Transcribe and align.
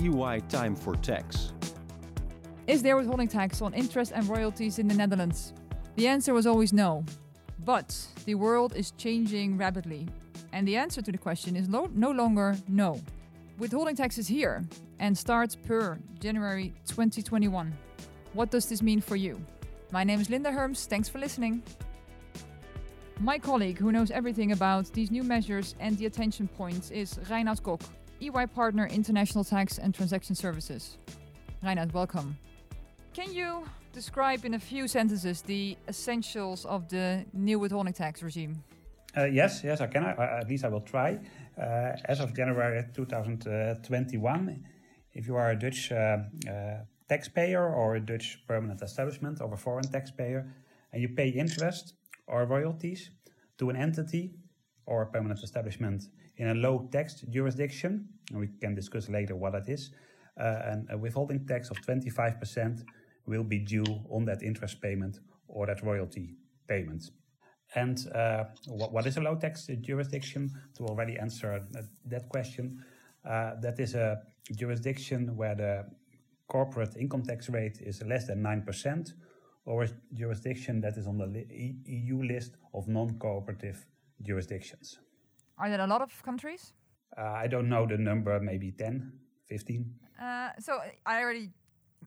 EY 0.00 0.40
Time 0.48 0.74
for 0.74 0.94
Tax. 0.96 1.52
Is 2.66 2.82
there 2.82 2.96
withholding 2.96 3.28
tax 3.28 3.60
on 3.62 3.74
interest 3.74 4.12
and 4.14 4.26
royalties 4.28 4.78
in 4.78 4.88
the 4.88 4.94
Netherlands? 4.94 5.52
The 5.96 6.08
answer 6.08 6.34
was 6.34 6.46
always 6.46 6.72
no. 6.72 7.04
But 7.64 7.96
the 8.24 8.34
world 8.34 8.74
is 8.74 8.90
changing 8.92 9.56
rapidly, 9.56 10.08
and 10.52 10.66
the 10.66 10.76
answer 10.76 11.00
to 11.02 11.12
the 11.12 11.18
question 11.18 11.56
is 11.56 11.68
lo- 11.68 11.90
no 11.94 12.10
longer 12.10 12.56
no. 12.68 13.00
Withholding 13.58 13.94
tax 13.96 14.18
is 14.18 14.26
here 14.26 14.64
and 14.98 15.16
starts 15.16 15.54
per 15.54 15.98
January 16.18 16.74
2021. 16.88 17.72
What 18.32 18.50
does 18.50 18.66
this 18.66 18.82
mean 18.82 19.00
for 19.00 19.16
you? 19.16 19.40
My 19.92 20.02
name 20.02 20.20
is 20.20 20.28
Linda 20.28 20.50
Herms. 20.50 20.86
Thanks 20.86 21.08
for 21.08 21.18
listening. 21.18 21.62
My 23.20 23.38
colleague, 23.38 23.78
who 23.78 23.92
knows 23.92 24.10
everything 24.10 24.50
about 24.50 24.92
these 24.92 25.12
new 25.12 25.22
measures 25.22 25.76
and 25.78 25.96
the 25.96 26.06
attention 26.06 26.48
points, 26.48 26.90
is 26.90 27.14
Reinout 27.30 27.62
Kok, 27.62 27.80
EY 28.24 28.46
Partner 28.46 28.86
International 28.86 29.44
Tax 29.44 29.78
and 29.78 29.94
Transaction 29.94 30.34
Services. 30.34 30.96
Reinout, 31.62 31.92
welcome. 31.92 32.36
Can 33.12 33.32
you 33.32 33.64
describe 33.92 34.44
in 34.46 34.54
a 34.54 34.58
few 34.58 34.88
sentences 34.88 35.42
the 35.42 35.76
essentials 35.88 36.64
of 36.64 36.88
the 36.88 37.24
new 37.34 37.58
withholding 37.58 37.92
tax 37.92 38.22
regime? 38.22 38.62
Uh, 39.16 39.24
yes, 39.24 39.62
yes, 39.62 39.80
I 39.80 39.86
can. 39.88 40.04
I, 40.04 40.40
at 40.40 40.48
least 40.48 40.64
I 40.64 40.68
will 40.68 40.80
try. 40.80 41.18
Uh, 41.58 41.92
as 42.06 42.20
of 42.20 42.34
January 42.34 42.82
2021, 42.94 44.64
if 45.12 45.26
you 45.26 45.36
are 45.36 45.50
a 45.50 45.58
Dutch 45.58 45.92
uh, 45.92 45.94
uh, 46.48 46.78
taxpayer 47.08 47.72
or 47.72 47.96
a 47.96 48.00
Dutch 48.00 48.38
permanent 48.48 48.80
establishment 48.82 49.40
or 49.40 49.52
a 49.52 49.56
foreign 49.56 49.84
taxpayer, 49.84 50.50
and 50.92 51.02
you 51.02 51.10
pay 51.10 51.28
interest 51.28 51.94
or 52.26 52.46
royalties 52.46 53.10
to 53.58 53.68
an 53.70 53.76
entity 53.76 54.32
or 54.86 55.02
a 55.02 55.06
permanent 55.06 55.42
establishment 55.42 56.04
in 56.36 56.48
a 56.48 56.54
low 56.54 56.88
tax 56.90 57.20
jurisdiction, 57.30 58.08
and 58.30 58.40
we 58.40 58.48
can 58.60 58.74
discuss 58.74 59.08
later 59.08 59.36
what 59.36 59.52
that 59.52 59.68
is, 59.68 59.90
uh, 60.40 60.62
and 60.64 60.88
a 60.90 60.98
withholding 60.98 61.46
tax 61.46 61.70
of 61.70 61.76
25% 61.82 62.84
will 63.26 63.44
be 63.44 63.58
due 63.58 63.84
on 64.10 64.24
that 64.24 64.42
interest 64.42 64.80
payment 64.80 65.20
or 65.48 65.66
that 65.66 65.82
royalty 65.82 66.36
payment. 66.66 67.10
And 67.74 67.98
uh, 68.14 68.44
what, 68.66 68.92
what 68.92 69.06
is 69.06 69.16
a 69.16 69.20
low 69.20 69.36
tax 69.36 69.68
jurisdiction? 69.80 70.50
To 70.76 70.84
already 70.84 71.16
answer 71.18 71.64
that 72.06 72.28
question, 72.28 72.84
uh, 73.24 73.52
that 73.60 73.80
is 73.80 73.94
a 73.94 74.22
jurisdiction 74.54 75.36
where 75.36 75.54
the 75.54 75.86
corporate 76.48 76.96
income 76.96 77.22
tax 77.22 77.48
rate 77.48 77.78
is 77.80 78.02
less 78.02 78.26
than 78.26 78.42
9%, 78.42 79.12
or 79.66 79.84
a 79.84 79.88
jurisdiction 80.12 80.80
that 80.82 80.96
is 80.96 81.06
on 81.06 81.18
the 81.18 81.46
EU 81.86 82.22
list 82.22 82.56
of 82.74 82.86
non 82.86 83.18
cooperative 83.18 83.86
jurisdictions. 84.22 84.98
Are 85.58 85.70
there 85.70 85.80
a 85.80 85.86
lot 85.86 86.02
of 86.02 86.22
countries? 86.22 86.72
Uh, 87.16 87.22
I 87.22 87.46
don't 87.46 87.68
know 87.68 87.86
the 87.86 87.96
number, 87.96 88.40
maybe 88.40 88.72
10, 88.72 89.12
15. 89.48 89.94
Uh, 90.20 90.50
so 90.58 90.80
I 91.06 91.22
already 91.22 91.50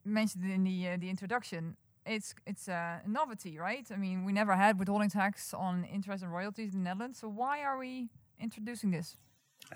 mentioned 0.05 0.49
in 0.49 0.63
the 0.63 0.89
uh, 0.89 0.97
the 0.97 1.09
introduction. 1.09 1.75
It's 2.05 2.33
it's 2.45 2.67
a 2.67 3.01
novelty, 3.07 3.57
right? 3.57 3.85
I 3.91 3.97
mean, 3.97 4.25
we 4.25 4.31
never 4.31 4.55
had 4.55 4.79
withholding 4.79 5.09
tax 5.09 5.53
on 5.53 5.85
interest 5.85 6.23
and 6.23 6.31
royalties 6.31 6.73
in 6.73 6.83
the 6.83 6.89
Netherlands. 6.89 7.19
So 7.19 7.27
why 7.29 7.63
are 7.63 7.77
we 7.77 8.09
introducing 8.39 8.91
this? 8.91 9.17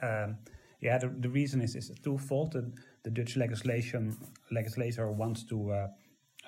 Um, 0.01 0.37
yeah, 0.79 0.97
the, 0.97 1.09
the 1.09 1.29
reason 1.29 1.61
is 1.61 1.75
is 1.75 1.91
twofold. 2.03 2.53
The, 2.53 2.71
the 3.03 3.11
Dutch 3.11 3.35
legislation 3.35 4.17
legislator 4.51 5.11
wants 5.11 5.43
to 5.45 5.71
uh, 5.71 5.87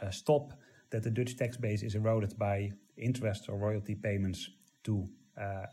uh, 0.02 0.10
stop 0.12 0.54
that 0.90 1.04
the 1.04 1.12
Dutch 1.12 1.36
tax 1.38 1.58
base 1.58 1.84
is 1.84 1.96
eroded 1.96 2.38
by 2.38 2.72
interest 2.98 3.50
or 3.50 3.58
royalty 3.58 3.96
payments 3.96 4.50
to 4.84 4.94
uh, 5.02 5.06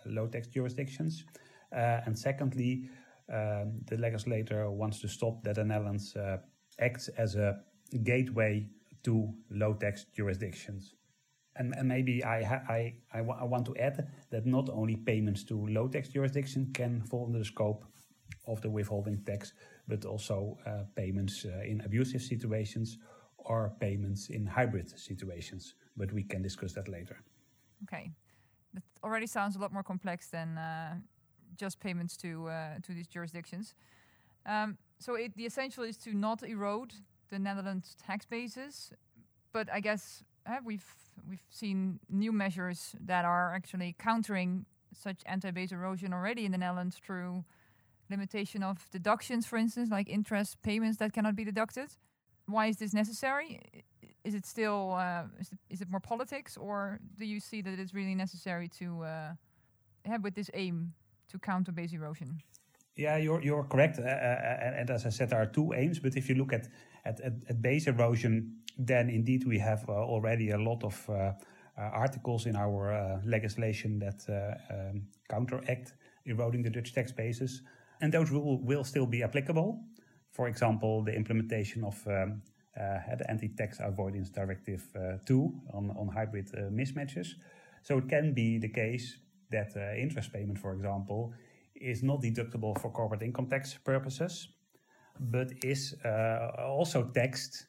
low 0.06 0.26
tax 0.26 0.48
jurisdictions, 0.48 1.24
uh, 1.72 2.00
and 2.04 2.18
secondly, 2.18 2.88
um, 3.32 3.80
the 3.86 3.96
legislator 3.96 4.70
wants 4.70 5.00
to 5.00 5.08
stop 5.08 5.42
that 5.44 5.54
the 5.54 5.64
Netherlands 5.64 6.16
uh, 6.16 6.38
acts 6.80 7.08
as 7.16 7.36
a 7.36 7.60
gateway 8.02 8.68
to 9.04 9.32
low 9.50 9.74
tax 9.74 10.06
jurisdictions. 10.14 10.94
And, 11.56 11.74
and 11.76 11.88
maybe 11.88 12.24
I, 12.24 12.38
I, 12.68 12.94
I, 13.12 13.20
want 13.22 13.66
to 13.66 13.76
add 13.76 14.08
that 14.30 14.46
not 14.46 14.68
only 14.70 14.96
payments 14.96 15.44
to 15.44 15.66
low 15.66 15.88
tax 15.88 16.08
jurisdiction 16.08 16.70
can 16.72 17.02
fall 17.02 17.26
under 17.26 17.38
the 17.38 17.44
scope 17.44 17.84
of 18.46 18.60
the 18.62 18.70
withholding 18.70 19.22
tax, 19.24 19.52
but 19.86 20.04
also 20.04 20.56
uh, 20.66 20.84
payments 20.94 21.44
uh, 21.44 21.62
in 21.64 21.80
abusive 21.84 22.22
situations 22.22 22.98
or 23.38 23.74
payments 23.80 24.30
in 24.30 24.46
hybrid 24.46 24.98
situations. 24.98 25.74
But 25.96 26.12
we 26.12 26.22
can 26.22 26.40
discuss 26.40 26.72
that 26.74 26.88
later. 26.88 27.22
Okay, 27.84 28.12
that 28.74 28.82
already 29.02 29.26
sounds 29.26 29.56
a 29.56 29.58
lot 29.58 29.72
more 29.72 29.82
complex 29.82 30.28
than 30.28 30.58
uh, 30.58 30.94
just 31.56 31.80
payments 31.80 32.16
to 32.16 32.48
uh, 32.48 32.78
to 32.82 32.92
these 32.92 33.06
jurisdictions. 33.06 33.74
Um, 34.46 34.78
so 34.98 35.14
it, 35.14 35.36
the 35.36 35.46
essential 35.46 35.84
is 35.84 35.96
to 35.98 36.14
not 36.14 36.42
erode 36.42 36.92
the 37.30 37.38
Netherlands 37.38 37.96
tax 38.06 38.26
bases, 38.26 38.92
but 39.52 39.68
I 39.72 39.80
guess 39.80 40.24
uh, 40.46 40.56
we've 40.64 40.84
we've 41.28 41.46
seen 41.50 42.00
new 42.08 42.32
measures 42.32 42.96
that 43.06 43.24
are 43.24 43.54
actually 43.54 43.94
countering 43.98 44.66
such 44.92 45.22
anti-base 45.26 45.72
erosion 45.72 46.12
already 46.12 46.44
in 46.44 46.52
the 46.52 46.58
Netherlands 46.58 46.96
through 47.04 47.44
limitation 48.10 48.62
of 48.62 48.90
deductions, 48.90 49.46
for 49.46 49.56
instance, 49.56 49.90
like 49.90 50.08
interest 50.08 50.60
payments 50.62 50.98
that 50.98 51.12
cannot 51.12 51.36
be 51.36 51.44
deducted. 51.44 51.88
Why 52.46 52.66
is 52.66 52.76
this 52.78 52.92
necessary? 52.92 53.60
Is 54.24 54.34
it 54.34 54.46
still 54.46 54.92
uh, 54.92 55.24
is, 55.38 55.52
it, 55.52 55.58
is, 55.70 55.80
it 55.80 55.90
more 55.90 56.00
politics, 56.00 56.56
or 56.56 57.00
do 57.18 57.24
you 57.24 57.40
see 57.40 57.62
that 57.62 57.78
it's 57.78 57.94
really 57.94 58.14
necessary 58.14 58.68
to 58.78 59.02
uh, 59.02 59.32
have 60.04 60.22
with 60.22 60.34
this 60.34 60.50
aim 60.54 60.92
to 61.30 61.38
counter 61.38 61.72
base 61.72 61.92
erosion? 61.92 62.38
Yeah, 62.96 63.16
you're 63.16 63.42
you're 63.42 63.64
correct. 63.64 63.98
Uh, 63.98 64.02
uh 64.02 64.76
and 64.78 64.90
as 64.90 65.06
I 65.06 65.10
said, 65.10 65.30
there 65.30 65.40
are 65.40 65.46
two 65.46 65.72
aims. 65.72 65.98
But 65.98 66.16
if 66.16 66.28
you 66.28 66.34
look 66.34 66.52
at 66.52 66.68
at, 67.04 67.20
at, 67.20 67.32
at 67.48 67.62
base 67.62 67.86
erosion, 67.86 68.56
then 68.78 69.08
indeed 69.08 69.44
we 69.46 69.58
have 69.58 69.88
uh, 69.88 69.92
already 69.92 70.50
a 70.50 70.58
lot 70.58 70.84
of 70.84 71.08
uh, 71.08 71.12
uh, 71.12 71.32
articles 71.76 72.46
in 72.46 72.56
our 72.56 73.20
legislation 73.24 73.98
that 73.98 74.26
um, 74.70 75.02
counteract 75.28 75.94
eroding 76.26 76.62
the 76.62 76.70
Dutch 76.70 76.92
tax 76.92 77.12
bases, 77.12 77.62
and 78.00 78.12
those 78.12 78.30
will, 78.30 78.62
will 78.62 78.84
still 78.84 79.06
be 79.06 79.22
applicable. 79.22 79.82
For 80.32 80.48
example, 80.48 81.02
the 81.02 81.14
implementation 81.14 81.84
of 81.84 82.06
um, 82.06 82.42
the 82.74 83.24
Anti-Tax 83.28 83.78
Avoidance 83.80 84.30
Directive 84.30 84.88
2 85.26 85.52
on, 85.74 85.90
on 85.90 86.08
hybrid 86.08 86.50
mismatches. 86.72 87.28
So 87.82 87.98
it 87.98 88.08
can 88.08 88.32
be 88.32 88.58
the 88.58 88.68
case 88.68 89.18
that 89.50 89.76
interest 89.98 90.32
payment, 90.32 90.58
for 90.58 90.72
example, 90.72 91.32
is 91.74 92.02
not 92.02 92.22
deductible 92.22 92.78
for 92.80 92.90
corporate 92.90 93.22
income 93.22 93.48
tax 93.48 93.74
purposes, 93.84 94.48
but 95.18 95.50
is 95.64 95.94
uh, 96.04 96.52
also 96.58 97.10
taxed 97.14 97.66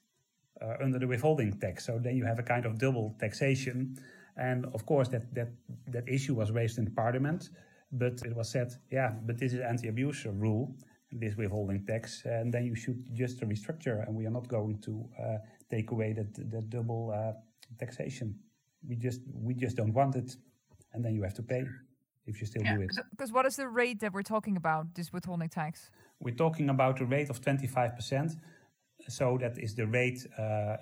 uh, 0.61 0.75
under 0.83 0.99
the 0.99 1.07
withholding 1.07 1.59
tax. 1.59 1.85
So 1.85 1.99
then 1.99 2.15
you 2.15 2.25
have 2.25 2.39
a 2.39 2.43
kind 2.43 2.65
of 2.65 2.77
double 2.77 3.15
taxation. 3.19 3.97
And 4.37 4.65
of 4.73 4.85
course, 4.85 5.07
that, 5.09 5.33
that, 5.33 5.49
that 5.87 6.07
issue 6.07 6.35
was 6.35 6.51
raised 6.51 6.77
in 6.77 6.91
Parliament, 6.91 7.49
but 7.91 8.21
it 8.25 8.35
was 8.35 8.49
said, 8.49 8.71
yeah, 8.91 9.13
but 9.25 9.37
this 9.37 9.53
is 9.53 9.59
anti-abuse 9.59 10.25
rule, 10.25 10.75
this 11.11 11.35
withholding 11.35 11.85
tax, 11.85 12.23
and 12.25 12.53
then 12.53 12.65
you 12.65 12.75
should 12.75 13.03
just 13.13 13.39
restructure, 13.41 14.05
and 14.07 14.15
we 14.15 14.25
are 14.25 14.31
not 14.31 14.47
going 14.47 14.79
to 14.79 15.05
uh, 15.19 15.37
take 15.69 15.91
away 15.91 16.13
that, 16.13 16.33
that 16.51 16.69
double 16.69 17.11
uh, 17.11 17.33
taxation. 17.77 18.35
We 18.87 18.95
just 18.95 19.21
we 19.33 19.53
just 19.53 19.75
don't 19.75 19.93
want 19.93 20.15
it, 20.15 20.35
and 20.93 21.03
then 21.03 21.13
you 21.15 21.23
have 21.23 21.35
to 21.35 21.43
pay 21.43 21.63
if 22.25 22.39
you 22.39 22.47
still 22.47 22.63
yeah. 22.63 22.75
do 22.75 22.81
it. 22.81 22.91
Because 23.11 23.31
what 23.31 23.45
is 23.45 23.55
the 23.55 23.67
rate 23.67 23.99
that 23.99 24.13
we're 24.13 24.23
talking 24.23 24.57
about, 24.57 24.95
this 24.95 25.11
withholding 25.11 25.49
tax? 25.49 25.89
We're 26.19 26.35
talking 26.35 26.69
about 26.69 27.01
a 27.01 27.05
rate 27.05 27.29
of 27.29 27.41
25%. 27.41 28.37
So 29.07 29.37
that 29.41 29.57
is 29.57 29.73
the 29.75 29.87
rate, 29.87 30.25
uh, 30.37 30.41
uh, 30.41 30.77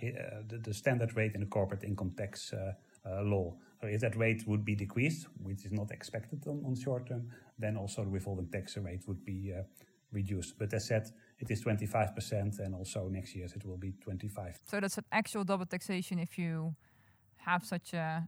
the, 0.47 0.59
the, 0.61 0.73
standard 0.73 1.15
rate 1.15 1.35
in 1.35 1.39
the 1.39 1.45
corporate 1.45 1.85
income 1.85 2.11
tax 2.17 2.51
uh, 2.51 2.73
uh, 3.09 3.21
law. 3.23 3.55
So 3.81 3.87
if 3.87 4.01
that 4.01 4.17
rate 4.17 4.43
would 4.45 4.65
be 4.65 4.75
decreased, 4.75 5.27
which 5.41 5.63
is 5.63 5.71
not 5.71 5.91
expected 5.91 6.45
on, 6.45 6.61
on 6.65 6.75
short 6.75 7.07
term, 7.07 7.29
then 7.57 7.77
also 7.77 8.03
the 8.03 8.09
withholding 8.09 8.49
tax 8.51 8.75
rate 8.77 9.03
would 9.07 9.23
be 9.23 9.53
uh, 9.57 9.63
reduced. 10.11 10.57
But 10.57 10.73
as 10.73 10.87
said, 10.87 11.11
it 11.39 11.49
is 11.51 11.63
25%, 11.63 12.59
and 12.59 12.75
also 12.75 13.07
next 13.09 13.35
year 13.35 13.45
it 13.45 13.65
will 13.65 13.77
be 13.77 13.93
25. 14.01 14.59
So 14.65 14.79
that's 14.79 14.97
an 14.97 15.05
actual 15.11 15.43
double 15.43 15.65
taxation 15.65 16.19
if 16.19 16.37
you 16.37 16.75
have 17.37 17.63
such 17.63 17.93
a 17.93 18.27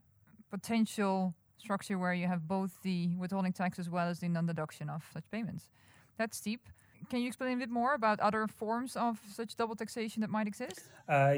potential 0.50 1.36
structure 1.58 1.98
where 1.98 2.14
you 2.14 2.28
have 2.28 2.48
both 2.48 2.72
the 2.82 3.16
withholding 3.18 3.54
tax 3.54 3.80
as 3.80 3.90
well 3.90 4.08
as 4.08 4.20
the 4.20 4.30
non-deduction 4.30 4.90
of 4.90 5.04
such 5.14 5.30
payments. 5.32 5.70
That's 6.18 6.38
steep. 6.38 6.62
Can 7.10 7.22
you 7.22 7.28
explain 7.28 7.54
a 7.54 7.60
bit 7.60 7.70
more 7.70 7.94
about 7.94 8.20
other 8.20 8.48
forms 8.48 8.96
of 8.96 9.20
such 9.34 9.56
double 9.56 9.76
taxation 9.76 10.22
that 10.22 10.30
might 10.30 10.48
exist? 10.48 10.82
Uh, 11.10 11.36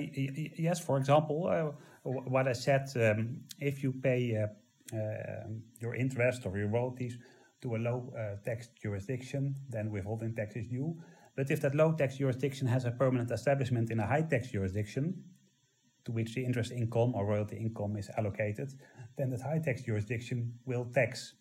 yes, 0.57 0.79
for 0.79 0.97
example, 0.97 1.47
uh, 1.47 1.71
what 2.03 2.47
I 2.47 2.53
said, 2.53 2.89
um, 2.95 3.41
if 3.59 3.81
you 3.83 3.93
pay 3.93 4.35
uh, 4.35 4.47
uh 4.95 5.47
your 5.79 5.95
interest 5.95 6.45
or 6.45 6.57
your 6.57 6.67
royalties 6.67 7.17
to 7.63 7.75
a 7.75 7.79
low 7.79 8.13
uh, 8.15 8.35
tax 8.45 8.69
jurisdiction, 8.81 9.55
then 9.69 9.89
withholding 9.89 10.35
tax 10.35 10.55
is 10.55 10.67
due. 10.67 10.95
But 11.35 11.49
if 11.49 11.61
that 11.61 11.73
low 11.73 11.93
tax 11.93 12.17
jurisdiction 12.17 12.67
has 12.67 12.85
a 12.85 12.91
permanent 12.91 13.31
establishment 13.31 13.89
in 13.89 13.99
a 13.99 14.05
high 14.05 14.21
tax 14.21 14.51
jurisdiction, 14.51 15.23
to 16.05 16.11
which 16.11 16.35
the 16.35 16.43
interest 16.43 16.71
income 16.71 17.15
or 17.15 17.25
royalty 17.25 17.57
income 17.57 17.95
is 17.95 18.09
allocated, 18.17 18.73
then 19.17 19.29
that 19.31 19.41
high 19.41 19.59
tax 19.59 19.81
jurisdiction 19.83 20.53
will 20.65 20.85
tax 20.93 21.33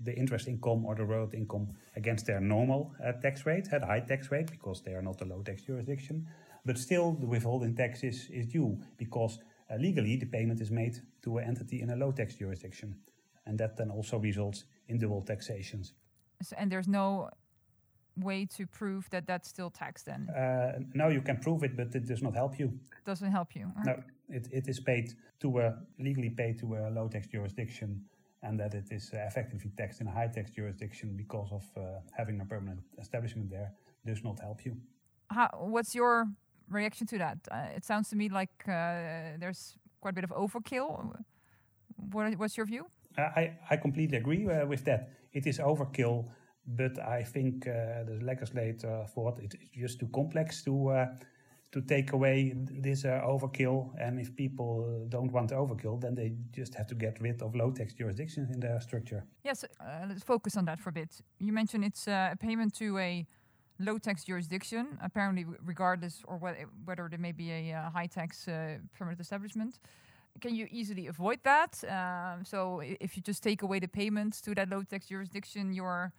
the 0.00 0.12
interest 0.12 0.48
income 0.48 0.84
or 0.84 0.94
the 0.94 1.04
royalty 1.04 1.38
income 1.38 1.68
against 1.94 2.26
their 2.26 2.40
normal 2.40 2.92
uh, 3.02 3.12
tax 3.22 3.46
rate, 3.46 3.68
at 3.72 3.82
high 3.82 4.00
tax 4.00 4.30
rate, 4.30 4.50
because 4.50 4.82
they 4.82 4.92
are 4.92 5.02
not 5.02 5.22
a 5.22 5.24
low 5.24 5.42
tax 5.42 5.62
jurisdiction. 5.62 6.26
But 6.66 6.76
still, 6.76 7.12
the 7.12 7.26
withholding 7.26 7.76
tax 7.76 8.02
is, 8.02 8.28
is 8.30 8.46
due 8.46 8.78
because 8.98 9.38
uh, 9.70 9.76
legally 9.76 10.16
the 10.16 10.26
payment 10.26 10.60
is 10.60 10.70
made 10.70 10.96
to 11.22 11.38
an 11.38 11.44
entity 11.44 11.80
in 11.80 11.90
a 11.90 11.96
low 11.96 12.12
tax 12.12 12.34
jurisdiction. 12.34 12.96
And 13.46 13.56
that 13.58 13.76
then 13.76 13.90
also 13.90 14.18
results 14.18 14.64
in 14.88 14.98
double 14.98 15.22
taxations. 15.22 15.92
So, 16.42 16.56
and 16.58 16.70
there's 16.70 16.88
no 16.88 17.30
way 18.16 18.46
to 18.56 18.66
prove 18.66 19.08
that 19.10 19.26
that's 19.26 19.48
still 19.48 19.70
tax 19.70 20.02
then? 20.02 20.28
Uh, 20.30 20.78
no, 20.94 21.08
you 21.08 21.20
can 21.20 21.36
prove 21.38 21.62
it, 21.62 21.76
but 21.76 21.94
it 21.94 22.06
does 22.06 22.22
not 22.22 22.34
help 22.34 22.58
you. 22.58 22.66
It 22.66 23.04
Doesn't 23.04 23.30
help 23.30 23.54
you. 23.54 23.70
No, 23.84 24.02
it, 24.28 24.48
it 24.52 24.68
is 24.68 24.80
paid 24.80 25.12
to 25.40 25.58
a 25.58 25.74
legally 25.98 26.30
paid 26.30 26.58
to 26.60 26.74
a 26.76 26.90
low 26.90 27.08
tax 27.08 27.26
jurisdiction, 27.28 28.04
and 28.42 28.58
that 28.58 28.74
it 28.74 28.86
is 28.90 29.10
uh, 29.12 29.18
effectively 29.26 29.70
taxed 29.76 30.00
in 30.00 30.06
a 30.06 30.10
high 30.10 30.28
tax 30.28 30.50
jurisdiction 30.50 31.14
because 31.16 31.50
of 31.52 31.64
uh, 31.76 32.00
having 32.16 32.40
a 32.40 32.44
permanent 32.44 32.80
establishment 32.98 33.50
there 33.50 33.72
does 34.04 34.22
not 34.24 34.38
help 34.40 34.64
you. 34.64 34.76
How, 35.30 35.50
what's 35.58 35.94
your 35.94 36.26
reaction 36.70 37.06
to 37.08 37.18
that? 37.18 37.38
Uh, 37.50 37.66
it 37.74 37.84
sounds 37.84 38.08
to 38.10 38.16
me 38.16 38.28
like 38.28 38.50
uh, 38.68 39.36
there's 39.38 39.76
quite 40.00 40.10
a 40.10 40.14
bit 40.14 40.24
of 40.24 40.30
overkill. 40.30 41.16
What, 41.96 42.36
what's 42.38 42.56
your 42.56 42.66
view? 42.66 42.86
I, 43.18 43.58
I 43.70 43.76
completely 43.76 44.18
agree 44.18 44.48
uh, 44.48 44.66
with 44.66 44.84
that. 44.84 45.10
It 45.32 45.46
is 45.46 45.58
overkill 45.58 46.28
but 46.66 46.98
I 46.98 47.22
think 47.22 47.66
uh, 47.66 48.04
the 48.04 48.18
legislator 48.22 49.04
thought 49.14 49.38
it's 49.38 49.56
just 49.72 50.00
too 50.00 50.08
complex 50.08 50.62
to 50.64 50.88
uh, 50.88 51.06
to 51.72 51.80
take 51.82 52.12
away 52.12 52.54
this 52.56 53.04
uh, 53.04 53.20
overkill. 53.24 53.90
And 54.00 54.18
if 54.20 54.34
people 54.34 55.06
don't 55.08 55.32
want 55.32 55.50
overkill, 55.50 56.00
then 56.00 56.14
they 56.14 56.32
just 56.52 56.74
have 56.74 56.86
to 56.88 56.94
get 56.94 57.20
rid 57.20 57.42
of 57.42 57.54
low 57.54 57.70
tax 57.70 57.92
jurisdictions 57.94 58.50
in 58.50 58.60
their 58.60 58.80
structure. 58.80 59.24
Yes, 59.44 59.64
uh, 59.64 60.06
let's 60.08 60.22
focus 60.22 60.56
on 60.56 60.64
that 60.66 60.80
for 60.80 60.90
a 60.90 60.92
bit. 60.92 61.20
You 61.38 61.52
mentioned 61.52 61.84
it's 61.84 62.08
uh, 62.08 62.30
a 62.32 62.36
payment 62.36 62.74
to 62.76 62.98
a 62.98 63.26
low 63.78 63.98
tax 63.98 64.24
jurisdiction, 64.24 64.98
apparently 65.02 65.44
regardless 65.64 66.22
or 66.26 66.38
whether 66.38 67.08
there 67.08 67.18
may 67.18 67.32
be 67.32 67.50
a 67.52 67.74
uh, 67.74 67.90
high 67.90 68.06
tax 68.06 68.44
permanent 68.96 69.20
establishment. 69.20 69.78
Can 70.40 70.54
you 70.54 70.66
easily 70.70 71.06
avoid 71.06 71.40
that? 71.44 71.82
Um, 71.88 72.44
so 72.44 72.80
if 72.82 73.16
you 73.16 73.22
just 73.22 73.42
take 73.42 73.62
away 73.62 73.78
the 73.78 73.88
payments 73.88 74.40
to 74.42 74.54
that 74.54 74.68
low 74.68 74.82
tax 74.82 75.06
jurisdiction, 75.06 75.72
you're 75.72 76.12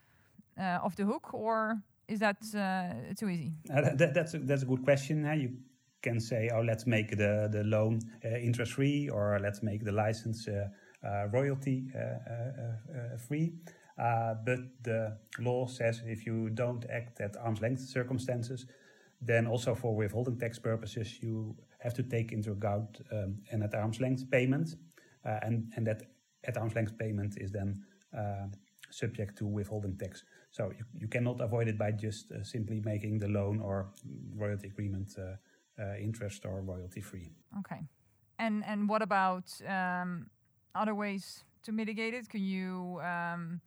uh, 0.59 0.79
off 0.83 0.95
the 0.95 1.05
hook, 1.05 1.33
or 1.33 1.81
is 2.07 2.19
that 2.19 2.37
uh, 2.55 3.13
too 3.15 3.29
easy? 3.29 3.53
Uh, 3.73 3.95
that, 3.95 4.13
that's 4.13 4.33
a, 4.33 4.39
that's 4.39 4.63
a 4.63 4.65
good 4.65 4.83
question. 4.83 5.25
You 5.39 5.57
can 6.01 6.19
say, 6.19 6.49
oh, 6.53 6.61
let's 6.61 6.85
make 6.85 7.11
the 7.11 7.49
the 7.51 7.63
loan 7.63 7.99
interest 8.23 8.73
free, 8.73 9.09
or 9.09 9.39
let's 9.41 9.61
make 9.61 9.83
the 9.83 9.91
license 9.91 10.47
royalty 11.31 11.85
free. 13.27 13.53
Uh, 13.97 14.35
but 14.45 14.59
the 14.83 15.17
law 15.39 15.65
says 15.65 16.03
if 16.05 16.25
you 16.25 16.49
don't 16.51 16.85
act 16.89 17.19
at 17.19 17.35
arm's 17.37 17.61
length 17.61 17.81
circumstances, 17.81 18.67
then 19.21 19.47
also 19.47 19.73
for 19.73 19.95
withholding 19.95 20.37
tax 20.37 20.59
purposes, 20.59 21.19
you 21.21 21.55
have 21.87 21.95
to 21.95 22.03
take 22.03 22.29
into 22.37 22.51
account 22.51 22.89
um, 23.11 23.29
an 23.53 23.63
at 23.63 23.73
arm's 23.73 23.99
length 23.99 24.23
payment. 24.29 24.67
Uh, 25.25 25.39
and, 25.45 25.55
and 25.75 25.85
that 25.87 25.99
at 26.49 26.57
arm's 26.57 26.75
length 26.75 26.97
payment 26.97 27.33
is 27.37 27.51
then 27.51 27.69
uh, 28.17 28.47
subject 28.89 29.37
to 29.37 29.45
withholding 29.45 29.97
tax. 29.97 30.23
So 30.51 30.71
you, 30.77 30.85
you 31.01 31.07
cannot 31.07 31.41
avoid 31.41 31.67
it 31.67 31.77
by 31.77 31.91
just 31.91 32.31
uh, 32.31 32.43
simply 32.43 32.81
making 32.93 33.19
the 33.19 33.27
loan 33.27 33.59
or 33.59 33.87
royalty 34.35 34.67
agreement 34.67 35.09
uh, 35.17 35.21
uh, 35.81 35.95
interest 35.97 36.45
or 36.45 36.61
royalty 36.61 37.01
free. 37.01 37.31
Okay. 37.59 37.81
And 38.39 38.63
and 38.65 38.89
what 38.89 39.01
about 39.01 39.45
um, 39.67 40.29
other 40.75 40.95
ways 40.95 41.43
to 41.63 41.71
mitigate 41.71 42.13
it? 42.13 42.29
Can 42.29 42.43
you 42.43 42.99
um, 43.01 43.61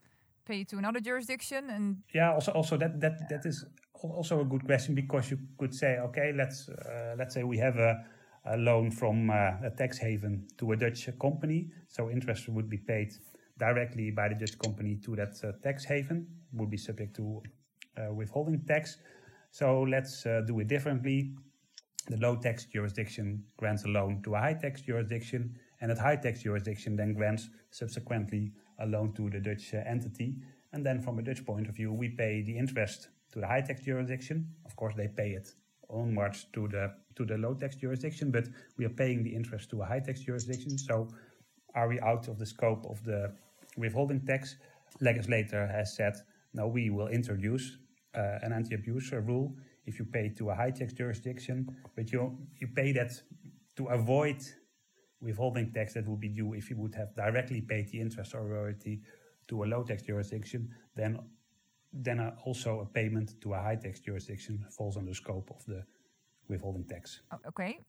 pay 0.44 0.64
to 0.64 0.78
another 0.78 1.00
jurisdiction? 1.00 1.70
And 1.70 1.96
yeah, 2.14 2.32
also 2.32 2.52
also 2.52 2.76
that 2.76 3.00
that 3.00 3.28
that 3.28 3.46
is 3.46 3.66
also 4.02 4.41
a 4.41 4.44
good 4.44 4.64
question 4.64 4.94
because 4.94 5.31
you 5.31 5.38
could 5.58 5.75
say, 5.75 5.99
okay, 5.99 6.32
let's 6.35 6.69
uh, 6.69 7.14
let's 7.19 7.35
say 7.35 7.43
we 7.43 7.58
have 7.58 7.76
a, 7.76 8.05
a 8.47 8.56
loan 8.56 8.91
from 8.91 9.31
uh, 9.31 9.35
a 9.64 9.70
tax 9.76 9.99
haven 9.99 10.47
to 10.58 10.73
a 10.73 10.76
Dutch 10.76 11.08
company, 11.20 11.70
so 11.88 12.11
interest 12.11 12.49
would 12.49 12.69
be 12.69 12.79
paid 12.79 13.12
directly 13.58 14.11
by 14.11 14.29
the 14.29 14.35
Dutch 14.35 14.58
company 14.58 14.99
to 15.05 15.17
that 15.17 15.35
uh, 15.44 15.52
tax 15.62 15.85
haven 15.85 16.26
would 16.55 16.70
be 16.70 16.76
subject 16.76 17.14
to 17.17 17.43
uh, 17.99 18.12
withholding 18.12 18.64
tax. 18.67 18.97
So 19.50 19.82
let's 19.82 20.25
uh, 20.25 20.43
do 20.47 20.61
it 20.61 20.69
differently. 20.69 21.35
The 22.08 22.17
low 22.17 22.37
tax 22.37 22.64
jurisdiction 22.64 23.44
grants 23.58 23.85
a 23.85 23.88
loan 23.88 24.23
to 24.23 24.35
a 24.35 24.38
high 24.38 24.55
tax 24.55 24.81
jurisdiction, 24.81 25.55
and 25.81 25.91
that 25.91 25.99
high 25.99 26.17
tax 26.17 26.43
jurisdiction 26.43 26.97
then 26.97 27.14
grants 27.14 27.50
subsequently 27.70 28.52
a 28.79 28.87
loan 28.87 29.12
to 29.14 29.29
the 29.29 29.41
Dutch 29.41 29.75
entity. 29.75 30.38
And 30.73 30.87
then, 30.87 31.00
from 31.00 31.19
a 31.19 31.23
Dutch 31.23 31.44
point 31.44 31.69
of 31.69 31.75
view, 31.75 31.93
we 31.93 32.08
pay 32.08 32.43
the 32.43 32.56
interest 32.56 33.08
to 33.32 33.41
the 33.41 33.47
high 33.47 33.61
tax 33.61 33.82
jurisdiction. 33.82 34.49
Of 34.67 34.77
course, 34.77 34.94
they 34.97 35.09
pay 35.09 35.31
it 35.31 35.49
onwards 35.88 36.47
to 36.55 36.69
the 36.69 36.93
to 37.17 37.25
the 37.25 37.37
low 37.37 37.55
tax 37.55 37.77
jurisdiction, 37.77 38.31
but 38.31 38.47
we 38.79 38.85
are 38.85 38.97
paying 39.03 39.23
the 39.23 39.35
interest 39.35 39.71
to 39.71 39.82
a 39.82 39.85
high 39.85 40.00
tax 40.00 40.21
jurisdiction. 40.21 40.79
So, 40.79 41.09
are 41.75 41.88
we 41.88 42.00
out 42.00 42.29
of 42.29 42.38
the 42.38 42.47
scope 42.47 42.87
of 42.87 43.03
the 43.05 43.32
withholding 43.77 44.21
tax, 44.21 44.56
legislator 45.00 45.67
has 45.67 45.94
said, 45.94 46.15
no, 46.55 46.67
we 46.67 46.91
will 46.91 47.09
introduce 47.09 47.79
uh, 48.17 48.38
an 48.43 48.53
anti-abuse 48.53 49.12
rule 49.12 49.55
if 49.87 49.99
you 49.99 50.05
pay 50.05 50.29
to 50.38 50.50
a 50.50 50.55
high 50.55 50.71
tax 50.71 50.93
jurisdiction, 50.93 51.67
but 51.97 52.12
you 52.12 52.37
you 52.61 52.69
pay 52.69 52.93
that 52.93 53.12
to 53.76 53.87
avoid 53.87 54.37
withholding 55.21 55.73
tax 55.73 55.94
that 55.94 56.06
would 56.09 56.21
be 56.21 56.29
due 56.29 56.55
if 56.55 56.71
you 56.71 56.76
would 56.76 56.94
have 56.94 57.15
directly 57.15 57.61
paid 57.61 57.88
the 57.91 58.00
interest 58.00 58.35
or 58.35 58.43
royalty 58.47 59.03
to 59.49 59.65
a 59.65 59.67
low 59.67 59.83
tax 59.83 60.03
jurisdiction, 60.03 60.69
then 60.97 61.19
then 61.92 62.20
uh, 62.20 62.32
also 62.44 62.81
a 62.81 62.87
payment 62.87 63.40
to 63.42 63.54
a 63.54 63.58
high 63.58 63.76
tax 63.76 64.00
jurisdiction 64.00 64.64
falls 64.70 64.96
under 64.96 65.10
the 65.10 65.14
scope 65.14 65.50
of 65.50 65.64
the 65.66 65.82
withholding 66.48 66.84
tax. 66.84 67.20
Okay, 67.46 67.81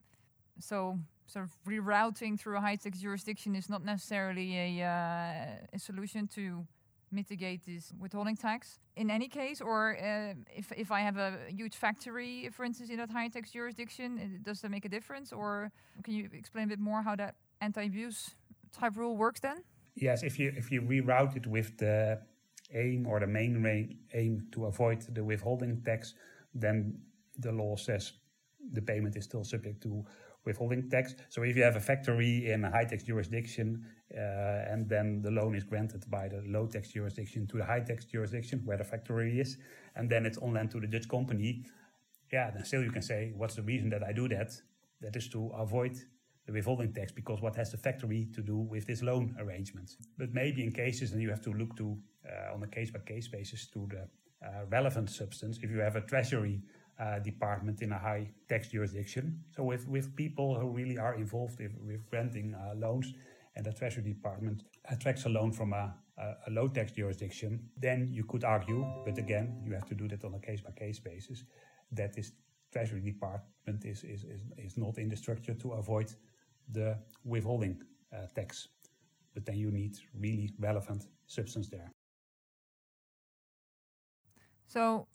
so 0.58 0.98
sort 1.26 1.44
of 1.44 1.52
rerouting 1.66 2.38
through 2.38 2.56
a 2.56 2.60
high 2.60 2.76
tax 2.76 2.98
jurisdiction 3.00 3.54
is 3.54 3.68
not 3.68 3.84
necessarily 3.84 4.80
a, 4.80 4.84
uh, 4.84 5.76
a 5.76 5.78
solution 5.78 6.26
to 6.28 6.66
mitigate 7.12 7.64
this 7.64 7.92
withholding 7.98 8.36
tax. 8.36 8.78
In 8.96 9.10
any 9.10 9.28
case 9.28 9.60
or 9.60 9.96
uh, 9.96 10.34
if, 10.54 10.72
if 10.72 10.90
i 10.90 11.00
have 11.00 11.16
a 11.16 11.38
huge 11.48 11.76
factory 11.76 12.48
for 12.50 12.64
instance 12.64 12.90
in 12.90 12.96
that 12.96 13.10
high 13.10 13.28
tax 13.28 13.50
jurisdiction 13.50 14.18
uh, 14.18 14.38
does 14.42 14.60
that 14.62 14.70
make 14.70 14.84
a 14.84 14.88
difference? 14.88 15.32
Or 15.32 15.70
can 16.02 16.14
you 16.14 16.28
explain 16.32 16.64
a 16.64 16.68
bit 16.68 16.80
more 16.80 17.02
how 17.02 17.16
that 17.16 17.34
anti-abuse 17.60 18.30
type 18.72 18.96
rule 18.96 19.16
works 19.16 19.40
then? 19.40 19.62
Yes 19.94 20.22
if 20.22 20.38
you 20.38 20.52
if 20.56 20.72
you 20.72 20.80
reroute 20.82 21.36
it 21.36 21.46
with 21.46 21.76
the 21.78 22.18
aim 22.74 23.06
or 23.06 23.20
the 23.20 23.26
main 23.26 23.98
aim 24.14 24.46
to 24.52 24.66
avoid 24.66 25.02
the 25.14 25.24
withholding 25.24 25.82
tax 25.82 26.14
then 26.54 26.98
the 27.38 27.52
law 27.52 27.76
says 27.76 28.12
the 28.72 28.82
payment 28.82 29.16
is 29.16 29.24
still 29.24 29.44
subject 29.44 29.82
to 29.82 30.04
withholding 30.44 30.88
tax. 30.90 31.14
So 31.28 31.42
if 31.42 31.56
you 31.56 31.62
have 31.62 31.76
a 31.76 31.80
factory 31.80 32.50
in 32.50 32.64
a 32.64 32.70
high 32.70 32.84
tax 32.84 33.04
jurisdiction 33.04 33.84
uh, 34.14 34.70
and 34.70 34.88
then 34.88 35.22
the 35.22 35.30
loan 35.30 35.54
is 35.54 35.64
granted 35.64 36.04
by 36.10 36.28
the 36.28 36.42
low 36.46 36.66
tax 36.66 36.88
jurisdiction 36.88 37.46
to 37.48 37.58
the 37.58 37.64
high 37.64 37.80
tax 37.80 38.04
jurisdiction 38.04 38.62
where 38.64 38.76
the 38.76 38.84
factory 38.84 39.40
is, 39.40 39.58
and 39.96 40.10
then 40.10 40.26
it's 40.26 40.38
on 40.38 40.54
lent 40.54 40.70
to 40.72 40.80
the 40.80 40.86
Dutch 40.86 41.08
company, 41.08 41.64
yeah, 42.32 42.50
then 42.50 42.64
still 42.64 42.82
you 42.82 42.90
can 42.90 43.02
say, 43.02 43.32
what's 43.36 43.54
the 43.54 43.62
reason 43.62 43.90
that 43.90 44.02
I 44.02 44.12
do 44.12 44.28
that? 44.28 44.52
That 45.00 45.16
is 45.16 45.28
to 45.30 45.48
avoid 45.56 45.98
the 46.46 46.52
withholding 46.52 46.92
tax 46.92 47.12
because 47.12 47.40
what 47.40 47.54
has 47.56 47.70
the 47.70 47.78
factory 47.78 48.28
to 48.34 48.40
do 48.42 48.56
with 48.56 48.86
this 48.86 49.02
loan 49.02 49.34
arrangement? 49.38 49.96
But 50.18 50.32
maybe 50.32 50.64
in 50.64 50.72
cases, 50.72 51.12
and 51.12 51.22
you 51.22 51.30
have 51.30 51.42
to 51.42 51.52
look 51.52 51.76
to 51.76 51.96
uh, 52.28 52.54
on 52.54 52.62
a 52.62 52.66
case 52.68 52.90
by 52.90 53.00
case 53.00 53.28
basis 53.28 53.66
to 53.68 53.88
the 53.90 54.08
uh, 54.46 54.64
relevant 54.70 55.10
substance. 55.10 55.58
If 55.62 55.70
you 55.70 55.78
have 55.78 55.96
a 55.96 56.00
treasury 56.00 56.62
uh, 56.98 57.18
department 57.18 57.82
in 57.82 57.92
a 57.92 57.98
high 57.98 58.28
tax 58.48 58.68
jurisdiction. 58.68 59.42
So 59.56 59.62
with, 59.62 59.88
with 59.88 60.14
people 60.14 60.58
who 60.58 60.68
really 60.68 60.98
are 60.98 61.14
involved 61.14 61.58
with, 61.58 61.72
with 61.84 62.08
granting 62.10 62.54
uh, 62.54 62.74
loans 62.76 63.12
and 63.56 63.64
the 63.64 63.72
Treasury 63.72 64.04
Department 64.04 64.62
attracts 64.88 65.24
a 65.24 65.28
loan 65.28 65.52
from 65.52 65.72
a, 65.72 65.94
a, 66.18 66.34
a, 66.46 66.50
low 66.50 66.68
tax 66.68 66.92
jurisdiction, 66.92 67.60
then 67.76 68.08
you 68.10 68.24
could 68.24 68.44
argue, 68.44 68.86
but 69.04 69.18
again, 69.18 69.62
you 69.64 69.72
have 69.72 69.86
to 69.86 69.94
do 69.94 70.08
that 70.08 70.24
on 70.24 70.34
a 70.34 70.38
case 70.38 70.60
by 70.60 70.70
case 70.70 70.98
basis, 70.98 71.44
that 71.90 72.14
this 72.14 72.32
Treasury 72.72 73.00
Department 73.00 73.84
is, 73.84 74.04
is, 74.04 74.24
is, 74.24 74.42
is 74.56 74.76
not 74.76 74.98
in 74.98 75.08
the 75.08 75.16
structure 75.16 75.54
to 75.54 75.72
avoid 75.72 76.12
the 76.70 76.98
withholding 77.24 77.80
uh, 78.12 78.26
tax. 78.34 78.68
But 79.34 79.46
then 79.46 79.56
you 79.56 79.70
need 79.70 79.96
really 80.18 80.50
relevant 80.58 81.06
substance 81.26 81.68
there. 81.68 81.90
So 84.66 85.06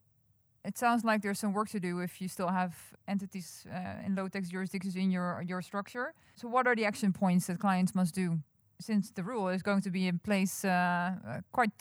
it 0.67 0.77
sounds 0.77 1.03
like 1.03 1.21
there's 1.21 1.39
some 1.39 1.53
work 1.53 1.69
to 1.69 1.79
do 1.79 1.99
if 1.99 2.21
you 2.21 2.27
still 2.27 2.49
have 2.49 2.75
entities 3.07 3.65
uh, 3.73 4.05
in 4.05 4.15
low 4.15 4.27
tax 4.27 4.49
jurisdictions 4.49 4.95
in 4.95 5.09
your 5.11 5.43
your 5.47 5.61
structure. 5.61 6.13
So, 6.35 6.47
what 6.47 6.67
are 6.67 6.75
the 6.75 6.85
action 6.85 7.13
points 7.13 7.47
that 7.47 7.59
clients 7.59 7.95
must 7.95 8.13
do 8.13 8.39
since 8.79 9.11
the 9.11 9.23
rule 9.23 9.47
is 9.49 9.63
going 9.63 9.81
to 9.81 9.89
be 9.89 10.07
in 10.07 10.19
place 10.19 10.65
uh, 10.65 10.69
uh, 10.69 11.41
quite 11.51 11.71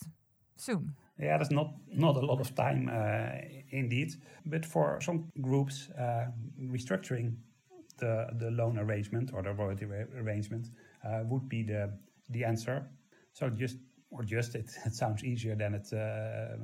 soon? 0.56 0.94
Yeah, 1.18 1.38
there's 1.38 1.50
not 1.50 1.72
not 1.92 2.16
a 2.16 2.20
lot 2.20 2.40
of 2.40 2.54
time 2.54 2.90
uh, 2.92 3.40
indeed, 3.70 4.14
but 4.44 4.66
for 4.66 5.00
some 5.00 5.32
groups, 5.40 5.88
uh, 5.98 6.26
restructuring 6.60 7.36
the 7.98 8.28
the 8.38 8.50
loan 8.50 8.78
arrangement 8.78 9.30
or 9.32 9.42
the 9.42 9.52
royalty 9.52 9.86
arrangement 9.86 10.68
uh, 11.04 11.22
would 11.24 11.48
be 11.48 11.62
the 11.62 11.90
the 12.30 12.44
answer. 12.44 12.86
So 13.32 13.48
just 13.48 13.78
or 14.10 14.24
just 14.24 14.54
it, 14.54 14.70
it 14.84 14.94
sounds 14.94 15.24
easier 15.24 15.54
than 15.56 15.74
it 15.74 15.90
uh, 15.92 16.56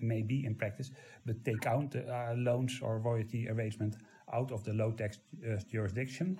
may 0.00 0.22
be 0.22 0.44
in 0.44 0.54
practice, 0.54 0.90
but 1.24 1.42
take 1.44 1.66
out 1.66 1.96
uh, 1.96 2.34
loans 2.36 2.80
or 2.82 2.98
royalty 2.98 3.48
arrangement 3.48 3.96
out 4.32 4.52
of 4.52 4.64
the 4.64 4.72
low 4.74 4.92
tax 4.92 5.18
uh, 5.46 5.56
jurisdiction. 5.70 6.38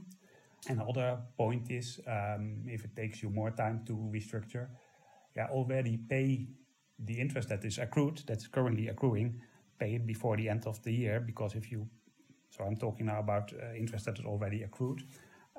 Another 0.68 1.18
point 1.36 1.70
is 1.70 2.00
um, 2.06 2.64
if 2.66 2.84
it 2.84 2.94
takes 2.96 3.22
you 3.22 3.30
more 3.30 3.50
time 3.50 3.84
to 3.86 3.92
restructure, 3.94 4.68
yeah, 5.36 5.48
already 5.50 5.96
pay 5.98 6.46
the 6.98 7.20
interest 7.20 7.48
that 7.48 7.64
is 7.64 7.78
accrued, 7.78 8.22
that's 8.26 8.46
currently 8.46 8.88
accruing, 8.88 9.40
pay 9.78 9.94
it 9.94 10.06
before 10.06 10.36
the 10.36 10.48
end 10.48 10.66
of 10.66 10.82
the 10.82 10.92
year. 10.92 11.20
Because 11.20 11.54
if 11.54 11.70
you, 11.70 11.86
so 12.50 12.64
I'm 12.64 12.76
talking 12.76 13.06
now 13.06 13.18
about 13.18 13.52
uh, 13.52 13.74
interest 13.74 14.06
that 14.06 14.18
is 14.18 14.24
already 14.24 14.62
accrued, 14.62 15.02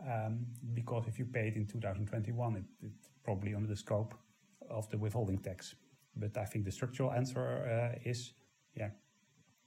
um, 0.10 0.46
because 0.74 1.06
if 1.08 1.20
you 1.20 1.26
pay 1.26 1.48
it 1.48 1.56
in 1.56 1.66
2021, 1.66 2.56
it, 2.56 2.64
it's 2.82 3.10
probably 3.24 3.56
under 3.56 3.68
the 3.68 3.76
scope 3.76 4.14
of 4.70 4.90
the 4.90 4.98
withholding 4.98 5.40
tax. 5.40 5.76
But 6.16 6.38
I 6.38 6.46
think 6.46 6.66
the 6.66 6.72
structural 6.72 7.12
answer 7.12 7.94
uh, 7.96 8.10
is, 8.10 8.34
yeah, 8.76 8.90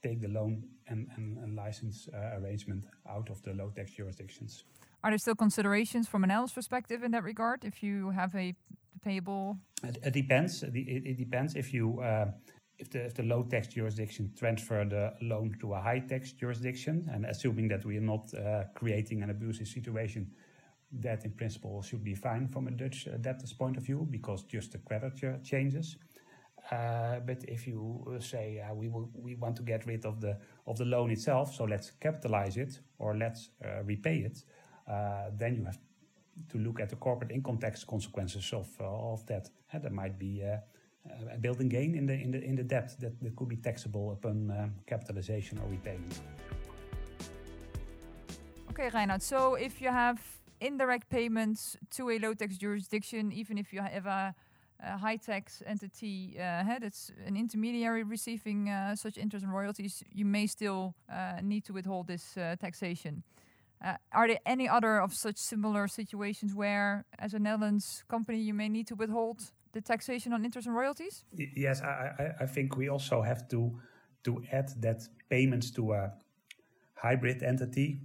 take 0.01 0.21
the 0.21 0.27
loan 0.27 0.63
and, 0.87 1.07
and, 1.15 1.37
and 1.37 1.55
license 1.55 2.07
uh, 2.13 2.39
arrangement 2.39 2.85
out 3.09 3.29
of 3.29 3.41
the 3.43 3.53
low 3.53 3.71
tax 3.75 3.91
jurisdictions. 3.91 4.63
Are 5.03 5.11
there 5.11 5.17
still 5.17 5.35
considerations 5.35 6.07
from 6.07 6.23
an 6.23 6.31
else 6.31 6.51
perspective 6.51 7.03
in 7.03 7.11
that 7.11 7.23
regard? 7.23 7.63
If 7.63 7.81
you 7.81 8.09
have 8.09 8.35
a 8.35 8.53
payable, 9.01 9.57
it, 9.83 9.97
it 10.03 10.13
depends. 10.13 10.63
It, 10.63 10.75
it, 10.75 11.17
depends 11.17 11.55
if 11.55 11.73
you 11.73 12.01
uh, 12.01 12.31
if 12.77 12.89
the 12.89 13.05
if 13.05 13.13
the 13.13 13.23
low 13.23 13.43
tax 13.43 13.67
jurisdiction 13.67 14.33
transfer 14.37 14.83
the 14.83 15.13
loan 15.21 15.55
to 15.61 15.73
a 15.73 15.79
high 15.79 15.99
tax 15.99 16.33
jurisdiction, 16.33 17.07
and 17.13 17.25
assuming 17.25 17.69
that 17.69 17.85
we 17.85 17.97
are 17.97 18.01
not 18.01 18.33
uh, 18.33 18.63
creating 18.75 19.23
an 19.23 19.29
abusive 19.29 19.67
situation, 19.67 20.29
that 20.91 21.23
in 21.23 21.31
principle 21.31 21.81
should 21.81 22.03
be 22.03 22.13
fine 22.13 22.47
from 22.47 22.67
a 22.67 22.71
Dutch 22.71 23.07
debtor's 23.21 23.53
point 23.53 23.77
of 23.77 23.83
view 23.83 24.05
because 24.09 24.43
just 24.43 24.73
the 24.73 24.79
creditor 24.79 25.39
changes. 25.43 25.95
Uh, 26.71 27.19
but 27.25 27.43
if 27.47 27.65
you 27.65 28.05
uh, 28.07 28.19
say 28.19 28.59
uh, 28.59 28.73
we 28.73 28.89
will, 28.89 29.09
we 29.13 29.35
want 29.35 29.55
to 29.55 29.63
get 29.63 29.85
rid 29.85 30.05
of 30.05 30.21
the 30.21 30.37
of 30.67 30.77
the 30.77 30.85
loan 30.85 31.09
itself, 31.09 31.55
so 31.55 31.63
let's 31.63 31.91
capitalize 31.99 32.57
it 32.57 32.79
or 32.99 33.15
let's 33.15 33.49
uh, 33.65 33.81
repay 33.83 34.17
it, 34.17 34.43
then 35.37 35.55
you 35.55 35.63
have 35.65 35.79
to 36.49 36.57
look 36.57 36.79
at 36.79 36.89
the 36.89 36.95
corporate 36.95 37.31
income 37.31 37.57
tax 37.57 37.83
consequences 37.83 38.53
of 38.53 38.67
of 38.79 39.25
that. 39.27 39.49
There 39.81 39.91
might 39.91 40.17
be 40.17 40.41
a 40.41 40.63
built-in 41.41 41.69
gain 41.69 41.95
in 41.95 42.05
the 42.05 42.13
in 42.13 42.31
the 42.31 42.43
in 42.43 42.55
the 42.55 42.63
debt 42.63 42.95
that, 42.99 43.19
that 43.21 43.35
could 43.35 43.49
be 43.49 43.57
taxable 43.57 44.11
upon 44.11 44.73
capitalization 44.85 45.59
or 45.59 45.69
repayment. 45.69 46.21
Okay, 48.69 48.89
Reinout. 48.89 49.21
So 49.21 49.55
if 49.55 49.81
you 49.81 49.89
have 49.89 50.19
indirect 50.61 51.09
payments 51.09 51.77
to 51.91 52.09
a 52.09 52.19
low 52.19 52.33
tax 52.33 52.57
jurisdiction, 52.57 53.31
even 53.31 53.57
if 53.57 53.73
you 53.73 53.81
have 53.81 54.05
a, 54.05 54.35
a 54.83 54.97
high 54.97 55.17
tax 55.17 55.61
entity 55.65 56.37
uh, 56.37 56.63
that's 56.79 57.11
an 57.25 57.35
intermediary 57.35 58.03
receiving 58.03 58.69
uh, 58.69 58.95
such 58.95 59.17
interest 59.17 59.43
and 59.43 59.53
royalties, 59.53 60.03
you 60.13 60.25
may 60.25 60.47
still 60.47 60.93
uh, 61.11 61.39
need 61.41 61.63
to 61.65 61.73
withhold 61.73 62.07
this 62.07 62.37
uh, 62.37 62.55
taxation. 62.59 63.23
Uh, 63.83 63.95
are 64.11 64.27
there 64.27 64.39
any 64.45 64.67
other 64.67 64.99
of 64.99 65.13
such 65.13 65.37
similar 65.37 65.87
situations 65.87 66.53
where, 66.53 67.05
as 67.17 67.33
a 67.33 67.39
Netherlands 67.39 68.03
company, 68.09 68.39
you 68.39 68.53
may 68.53 68.67
need 68.67 68.87
to 68.87 68.95
withhold 68.95 69.51
the 69.71 69.81
taxation 69.81 70.33
on 70.33 70.43
interest 70.43 70.67
and 70.67 70.75
royalties? 70.75 71.23
Yes, 71.55 71.81
I, 71.81 71.85
I, 71.87 72.43
I 72.43 72.45
think 72.45 72.75
we 72.75 72.89
also 72.89 73.21
have 73.21 73.47
to 73.49 73.79
to 74.23 74.43
add 74.51 74.69
that 74.81 75.07
payments 75.29 75.71
to 75.71 75.93
a 75.93 76.11
hybrid 76.93 77.41
entity, 77.41 78.01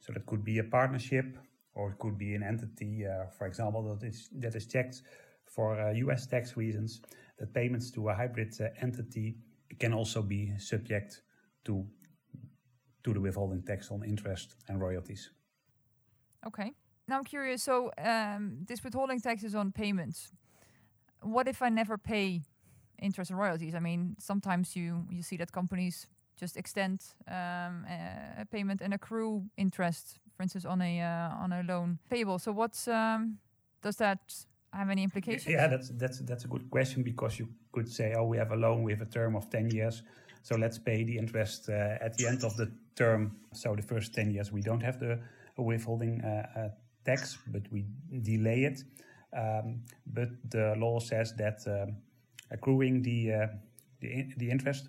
so 0.00 0.12
that 0.12 0.26
could 0.26 0.44
be 0.44 0.58
a 0.58 0.64
partnership 0.64 1.38
or 1.74 1.90
it 1.90 1.98
could 1.98 2.18
be 2.18 2.34
an 2.34 2.42
entity, 2.42 3.06
uh, 3.06 3.26
for 3.38 3.46
example, 3.46 3.82
that 3.94 4.06
is 4.06 4.28
that 4.32 4.54
is 4.54 4.66
checked 4.66 5.02
for 5.46 5.80
uh, 5.80 5.92
U.S. 5.92 6.26
tax 6.26 6.56
reasons. 6.56 7.00
That 7.38 7.54
payments 7.54 7.90
to 7.92 8.10
a 8.10 8.14
hybrid 8.14 8.52
uh, 8.60 8.68
entity 8.82 9.38
can 9.78 9.94
also 9.94 10.20
be 10.20 10.52
subject 10.58 11.22
to 11.64 11.86
to 13.04 13.12
the 13.12 13.20
withholding 13.20 13.62
tax 13.62 13.90
on 13.90 14.02
interest 14.04 14.56
and 14.68 14.80
royalties. 14.80 15.30
Okay. 16.46 16.72
Now 17.08 17.18
I'm 17.18 17.24
curious. 17.24 17.62
So 17.62 17.90
um, 17.98 18.58
this 18.66 18.82
withholding 18.84 19.20
tax 19.20 19.42
is 19.42 19.54
on 19.54 19.72
payments. 19.72 20.32
What 21.22 21.48
if 21.48 21.60
I 21.62 21.68
never 21.68 21.98
pay 21.98 22.42
interest 23.02 23.30
and 23.30 23.38
royalties? 23.38 23.74
I 23.74 23.80
mean, 23.80 24.16
sometimes 24.18 24.76
you 24.76 25.06
you 25.10 25.22
see 25.22 25.36
that 25.36 25.52
companies 25.52 26.06
just 26.36 26.56
extend 26.56 27.00
um, 27.28 27.84
a 28.38 28.46
payment 28.50 28.80
and 28.80 28.94
accrue 28.94 29.44
interest 29.56 30.20
for 30.40 30.44
instance, 30.44 30.64
on 30.64 30.80
a 30.80 31.02
uh, 31.02 31.44
on 31.44 31.52
a 31.52 31.62
loan 31.62 31.98
payable. 32.08 32.38
So 32.38 32.50
what's 32.52 32.88
um, 32.88 33.36
does 33.82 33.96
that 33.96 34.20
have 34.72 34.88
any 34.88 35.02
implications? 35.02 35.52
Yeah, 35.52 35.68
that's 35.68 35.90
that's 35.90 36.20
that's 36.20 36.44
a 36.46 36.48
good 36.48 36.70
question 36.70 37.02
because 37.02 37.38
you 37.38 37.46
could 37.72 37.86
say, 37.86 38.14
oh, 38.16 38.24
we 38.24 38.38
have 38.38 38.50
a 38.50 38.56
loan 38.56 38.82
with 38.82 39.02
a 39.02 39.04
term 39.04 39.36
of 39.36 39.50
ten 39.50 39.70
years, 39.70 40.02
so 40.42 40.56
let's 40.56 40.78
pay 40.78 41.04
the 41.04 41.18
interest 41.18 41.68
uh, 41.68 42.06
at 42.06 42.16
the 42.16 42.26
end 42.26 42.42
of 42.42 42.56
the 42.56 42.72
term. 42.96 43.36
So 43.52 43.74
the 43.74 43.82
first 43.82 44.14
ten 44.14 44.30
years 44.30 44.52
we 44.52 44.62
don't 44.62 44.82
have 44.82 44.98
the 44.98 45.20
withholding 45.62 46.22
uh, 46.22 46.46
uh, 46.56 46.68
tax, 47.04 47.38
but 47.46 47.62
we 47.70 47.84
delay 48.22 48.64
it. 48.64 48.82
Um, 49.36 49.82
but 50.06 50.28
the 50.48 50.74
law 50.76 50.98
says 50.98 51.34
that 51.36 51.60
um, 51.66 51.96
accruing 52.50 53.02
the 53.02 53.32
uh, 53.32 53.46
the, 54.00 54.26
the 54.36 54.50
interest 54.50 54.88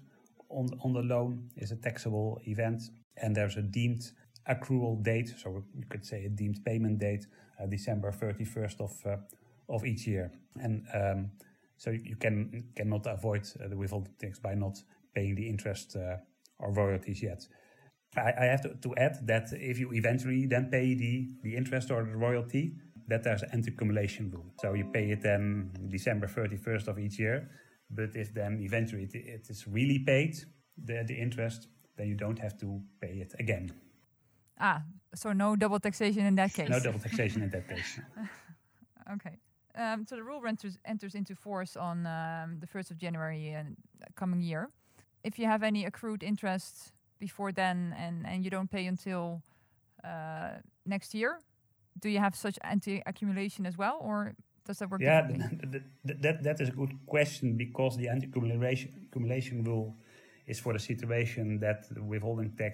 on 0.50 0.70
on 0.84 0.94
the 0.94 1.02
loan 1.02 1.50
is 1.58 1.72
a 1.72 1.76
taxable 1.76 2.40
event, 2.46 2.82
and 3.18 3.36
there's 3.36 3.58
a 3.58 3.62
deemed 3.62 4.12
accrual 4.50 5.02
date, 5.04 5.34
so 5.38 5.64
you 5.76 5.86
could 5.90 6.06
say 6.06 6.26
a 6.26 6.30
deemed 6.30 6.66
payment 6.66 6.98
date, 6.98 7.28
uh, 7.62 7.68
December 7.68 8.12
31st 8.12 8.82
of 8.82 9.06
uh, 9.06 9.18
of 9.70 9.86
each 9.86 10.08
year. 10.08 10.32
And 10.60 10.86
um, 10.94 11.32
so 11.78 11.92
you 11.92 12.16
can 12.16 12.64
cannot 12.76 13.06
avoid 13.06 13.48
uh, 13.64 13.68
the 13.68 13.78
withholding 13.78 14.14
tax 14.20 14.40
by 14.40 14.56
not 14.56 14.78
paying 15.14 15.36
the 15.36 15.48
interest 15.48 15.96
or 16.60 16.72
royalties 16.72 17.22
yet. 17.22 17.46
I, 18.18 18.34
I 18.38 18.46
have 18.46 18.62
to, 18.62 18.70
to, 18.82 18.96
add 18.96 19.26
that 19.28 19.50
if 19.54 19.80
you 19.80 19.94
eventually 19.94 20.46
then 20.46 20.70
pay 20.70 20.94
the, 20.96 21.30
the 21.44 21.56
interest 21.56 21.92
or 21.92 22.04
the 22.04 22.16
royalty, 22.16 22.76
that 23.08 23.24
there's 23.24 23.44
an 23.44 23.50
anti-accumulation 23.54 24.32
rule. 24.32 24.46
So 24.62 24.74
you 24.74 24.86
pay 24.86 25.12
it 25.12 25.22
then 25.22 25.72
December 25.90 26.28
31st 26.28 26.88
of 26.88 27.00
each 27.00 27.20
year. 27.20 27.50
But 27.90 28.16
if 28.16 28.34
then 28.34 28.60
eventually 28.62 29.04
it, 29.04 29.16
it 29.16 29.48
is 29.50 29.68
really 29.68 30.00
paid, 30.00 30.38
the, 30.78 31.04
the 31.06 31.16
interest, 31.16 31.68
then 31.98 32.08
you 32.08 32.16
don't 32.16 32.40
have 32.40 32.58
to 32.60 32.82
pay 33.02 33.20
it 33.20 33.34
again. 33.40 33.74
Ah, 34.60 34.84
so 35.14 35.34
no 35.34 35.56
double 35.56 35.80
taxation 35.80 36.26
in 36.26 36.36
that 36.36 36.54
case. 36.54 36.70
No 36.70 36.80
double 36.80 37.00
taxation 37.08 37.42
in 37.44 37.50
that 37.50 37.68
case. 37.68 38.00
okay. 39.14 39.38
Um, 39.76 40.06
so 40.08 40.16
the 40.16 40.24
rule 40.24 40.42
enters, 40.48 40.78
enters 40.86 41.16
into 41.16 41.36
force 41.36 41.76
on 41.76 42.06
um, 42.06 42.60
the 42.60 42.68
1st 42.68 42.92
of 42.92 42.98
January 42.98 43.56
uh, 43.56 43.64
coming 44.16 44.42
year. 44.42 44.70
If 45.24 45.40
you 45.40 45.46
have 45.46 45.64
any 45.64 45.86
accrued 45.86 46.24
interest 46.24 46.94
before 47.28 47.52
then 47.54 47.96
and, 48.04 48.16
and 48.30 48.44
you 48.44 48.50
don't 48.50 48.70
pay 48.70 48.86
until 48.88 49.42
uh, 50.04 50.54
next 50.86 51.14
year, 51.14 51.40
do 52.04 52.10
you 52.10 52.20
have 52.20 52.36
such 52.36 52.58
anti-accumulation 52.64 53.66
as 53.66 53.78
well, 53.78 53.98
or 54.02 54.34
does 54.66 54.80
that 54.80 54.90
work? 54.90 55.02
Yeah, 55.02 55.28
th 55.28 55.84
th 56.08 56.18
that 56.26 56.38
that 56.48 56.58
is 56.64 56.70
a 56.74 56.78
good 56.82 56.94
question 57.14 57.48
because 57.66 57.94
the 58.02 58.08
anti-accumulation 58.14 58.90
accumulation 59.08 59.64
rule 59.70 59.88
is 60.52 60.58
for 60.64 60.74
the 60.78 60.84
situation 60.92 61.46
that 61.66 61.80
the 61.96 62.04
withholding 62.12 62.52
tax 62.62 62.74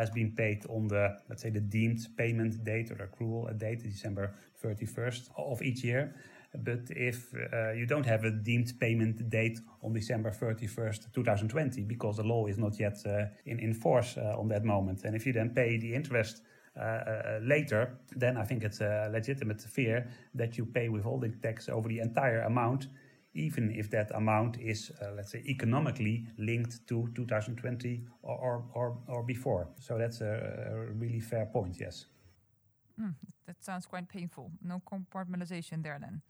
has 0.00 0.08
been 0.10 0.30
paid 0.42 0.60
on 0.68 0.88
the, 0.88 1.04
let's 1.28 1.42
say, 1.42 1.50
the 1.50 1.60
deemed 1.60 2.00
payment 2.16 2.52
date 2.64 2.90
or 2.92 2.96
accrual 3.06 3.42
date, 3.58 3.82
December 3.82 4.34
31st 4.62 5.22
of 5.36 5.62
each 5.62 5.84
year. 5.84 6.14
But 6.54 6.90
if 6.90 7.32
uh, 7.34 7.72
you 7.72 7.86
don't 7.86 8.04
have 8.06 8.24
a 8.24 8.30
deemed 8.30 8.78
payment 8.78 9.30
date 9.30 9.58
on 9.82 9.92
December 9.92 10.30
31st, 10.30 11.12
2020, 11.12 11.84
because 11.84 12.18
the 12.18 12.24
law 12.24 12.46
is 12.46 12.58
not 12.58 12.78
yet 12.78 12.98
uh, 13.06 13.26
in, 13.46 13.58
in 13.58 13.72
force 13.72 14.18
uh, 14.18 14.38
on 14.38 14.48
that 14.48 14.64
moment, 14.64 15.04
and 15.04 15.16
if 15.16 15.26
you 15.26 15.32
then 15.32 15.50
pay 15.50 15.78
the 15.78 15.94
interest 15.94 16.42
uh, 16.76 16.80
uh, 16.80 17.38
later, 17.42 17.98
then 18.16 18.36
I 18.36 18.44
think 18.44 18.64
it's 18.64 18.80
a 18.80 19.08
legitimate 19.10 19.60
fear 19.62 20.10
that 20.34 20.58
you 20.58 20.66
pay 20.66 20.88
withholding 20.88 21.34
tax 21.42 21.68
over 21.68 21.88
the 21.88 22.00
entire 22.00 22.42
amount 22.42 22.88
even 23.34 23.70
if 23.70 23.90
that 23.90 24.10
amount 24.14 24.60
is, 24.60 24.92
uh, 25.00 25.12
let's 25.16 25.32
say, 25.32 25.42
economically 25.46 26.26
linked 26.38 26.86
to 26.86 27.08
2020 27.14 28.04
or, 28.22 28.36
or, 28.36 28.64
or, 28.74 28.98
or 29.08 29.22
before. 29.22 29.68
So 29.80 29.96
that's 29.96 30.20
a, 30.20 30.70
a, 30.70 30.92
really 30.92 31.20
fair 31.20 31.46
point, 31.46 31.76
yes. 31.80 32.06
Mm, 33.00 33.14
that 33.46 33.56
sounds 33.64 33.86
quite 33.86 34.08
painful. 34.08 34.50
No 34.62 34.82
compartmentalization 34.90 35.82
there 35.82 35.98
then. 36.00 36.20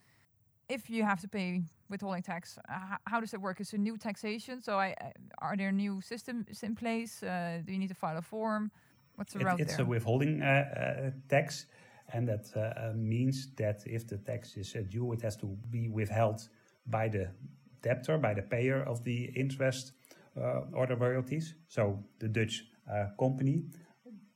If 0.72 0.88
you 0.88 1.02
have 1.04 1.20
to 1.20 1.28
pay 1.28 1.62
withholding 1.90 2.22
tax, 2.22 2.58
uh, 2.66 2.96
how 3.06 3.20
does 3.20 3.34
it 3.34 3.40
work? 3.42 3.60
Is 3.60 3.74
it 3.74 3.80
new 3.80 3.98
taxation? 3.98 4.62
So, 4.62 4.78
I, 4.78 4.94
I, 4.98 5.12
are 5.46 5.54
there 5.54 5.70
new 5.70 6.00
systems 6.00 6.62
in 6.62 6.74
place? 6.74 7.22
Uh, 7.22 7.60
do 7.64 7.72
you 7.74 7.78
need 7.78 7.92
to 7.96 8.00
file 8.04 8.16
a 8.16 8.22
form? 8.22 8.70
What's 9.16 9.34
the 9.34 9.40
it, 9.40 9.44
route 9.44 9.60
it's 9.60 9.76
there? 9.76 9.84
a 9.84 9.88
withholding 9.88 10.40
uh, 10.40 10.46
uh, 10.46 11.10
tax, 11.28 11.66
and 12.14 12.26
that 12.26 12.46
uh, 12.56 12.92
means 12.94 13.48
that 13.56 13.82
if 13.84 14.06
the 14.06 14.16
tax 14.16 14.56
is 14.56 14.74
due, 14.88 15.12
it 15.12 15.20
has 15.20 15.36
to 15.36 15.46
be 15.68 15.90
withheld 15.90 16.48
by 16.86 17.06
the 17.08 17.28
debtor, 17.82 18.16
by 18.16 18.32
the 18.32 18.42
payer 18.42 18.82
of 18.82 19.04
the 19.04 19.30
interest 19.36 19.92
uh, 20.38 20.60
or 20.72 20.86
the 20.86 20.96
royalties. 20.96 21.54
So 21.68 22.02
the 22.18 22.28
Dutch 22.28 22.64
uh, 22.90 23.08
company, 23.18 23.64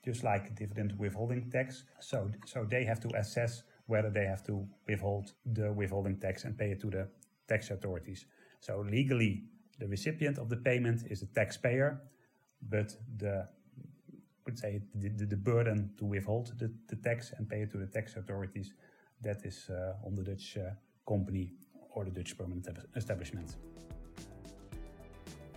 just 0.04 0.22
like 0.22 0.54
dividend 0.54 0.92
withholding 0.98 1.50
tax. 1.50 1.84
So, 2.00 2.30
so 2.44 2.66
they 2.68 2.84
have 2.84 3.00
to 3.00 3.08
assess 3.16 3.62
whether 3.86 4.10
they 4.10 4.24
have 4.24 4.42
to 4.44 4.66
withhold 4.88 5.32
the 5.44 5.72
withholding 5.72 6.18
tax 6.18 6.44
and 6.44 6.56
pay 6.58 6.70
it 6.72 6.80
to 6.80 6.90
the 6.90 7.08
tax 7.48 7.70
authorities. 7.70 8.26
So 8.60 8.84
legally, 8.88 9.44
the 9.78 9.86
recipient 9.86 10.38
of 10.38 10.48
the 10.48 10.56
payment 10.56 11.02
is 11.10 11.20
the 11.20 11.26
taxpayer, 11.26 12.00
but 12.62 12.92
the 13.16 13.48
would 14.44 14.58
say 14.58 14.80
the, 14.94 15.08
the, 15.08 15.26
the, 15.26 15.36
burden 15.36 15.90
to 15.98 16.04
withhold 16.04 16.52
the, 16.56 16.72
the 16.88 16.94
tax 16.96 17.32
and 17.36 17.48
pay 17.48 17.62
it 17.62 17.70
to 17.72 17.78
the 17.78 17.86
tax 17.86 18.14
authorities 18.14 18.72
that 19.20 19.44
is 19.44 19.68
uh, 19.70 20.06
on 20.06 20.14
the 20.14 20.22
Dutch 20.22 20.56
uh, 20.56 20.70
company 21.06 21.52
or 21.94 22.04
the 22.04 22.12
Dutch 22.12 22.38
permanent 22.38 22.68
establishment. 22.94 23.56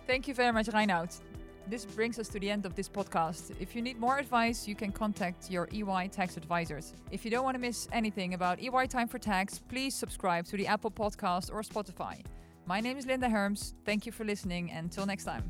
Thank 0.08 0.26
you 0.26 0.34
very 0.34 0.52
much, 0.52 0.66
Reinout. 0.66 1.20
This 1.68 1.84
brings 1.84 2.18
us 2.18 2.28
to 2.28 2.40
the 2.40 2.50
end 2.50 2.66
of 2.66 2.74
this 2.74 2.88
podcast. 2.88 3.52
If 3.60 3.76
you 3.76 3.82
need 3.82 3.98
more 3.98 4.18
advice, 4.18 4.66
you 4.66 4.74
can 4.74 4.90
contact 4.90 5.50
your 5.50 5.68
EY 5.72 6.08
tax 6.08 6.36
advisors. 6.36 6.94
If 7.10 7.24
you 7.24 7.30
don't 7.30 7.44
want 7.44 7.54
to 7.54 7.60
miss 7.60 7.88
anything 7.92 8.34
about 8.34 8.60
EY 8.60 8.86
Time 8.88 9.06
for 9.06 9.18
Tax, 9.18 9.58
please 9.58 9.94
subscribe 9.94 10.46
to 10.46 10.56
the 10.56 10.66
Apple 10.66 10.90
Podcast 10.90 11.52
or 11.52 11.62
Spotify. 11.62 12.24
My 12.66 12.80
name 12.80 12.96
is 12.96 13.06
Linda 13.06 13.28
Herms. 13.28 13.74
Thank 13.84 14.06
you 14.06 14.12
for 14.12 14.24
listening. 14.24 14.70
and 14.70 14.84
Until 14.84 15.06
next 15.06 15.24
time. 15.24 15.48